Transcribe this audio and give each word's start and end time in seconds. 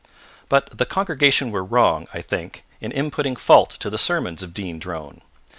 But 0.49 0.75
the 0.75 0.87
congregation 0.87 1.51
were 1.51 1.63
wrong, 1.63 2.07
I 2.11 2.23
think, 2.23 2.63
in 2.79 2.91
imputing 2.91 3.35
fault 3.35 3.69
to 3.81 3.89
the 3.91 3.99
sermons 3.99 4.41
of 4.41 4.51
Dean 4.51 4.79
Drone. 4.79 5.21